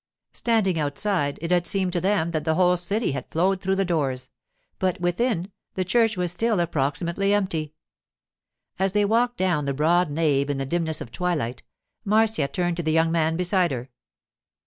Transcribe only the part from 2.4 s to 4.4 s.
the whole city had flowed through the doors;